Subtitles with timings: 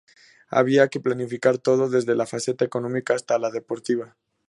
[0.57, 4.17] Había que planificar todo, desde la faceta económica hasta la deportiva.